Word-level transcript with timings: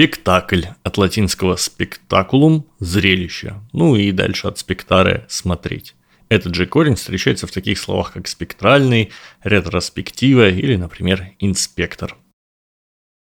Спектакль 0.00 0.62
от 0.82 0.96
латинского 0.96 1.56
спектакулум– 1.56 2.64
зрелище. 2.78 3.56
Ну 3.74 3.96
и 3.96 4.12
дальше 4.12 4.48
от 4.48 4.56
спектаре– 4.56 5.26
смотреть. 5.28 5.94
Этот 6.30 6.54
же 6.54 6.64
корень 6.64 6.94
встречается 6.94 7.46
в 7.46 7.50
таких 7.50 7.78
словах, 7.78 8.14
как 8.14 8.26
спектральный, 8.26 9.10
ретроспектива 9.44 10.48
или, 10.48 10.76
например, 10.76 11.32
инспектор– 11.38 12.16